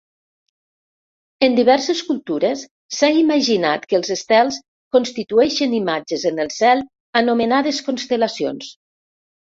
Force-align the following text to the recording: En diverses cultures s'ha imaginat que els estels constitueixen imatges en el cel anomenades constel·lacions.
En 1.47 1.57
diverses 1.59 1.99
cultures 2.07 2.63
s'ha 2.99 3.09
imaginat 3.17 3.85
que 3.91 3.97
els 3.99 4.11
estels 4.15 4.57
constitueixen 4.97 5.77
imatges 5.81 6.25
en 6.31 6.43
el 6.47 6.53
cel 6.57 6.83
anomenades 7.25 7.83
constel·lacions. 7.91 8.73